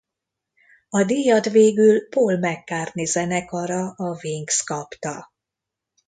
[0.89, 5.31] A díjat végül Paul McCartney zenekara a Wings kapta.